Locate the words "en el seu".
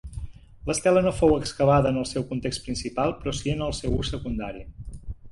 1.93-2.25, 3.53-3.93